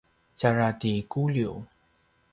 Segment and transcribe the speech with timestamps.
[0.37, 1.53] tjara ti Kuliu